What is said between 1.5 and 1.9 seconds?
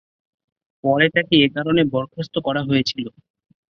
কারণে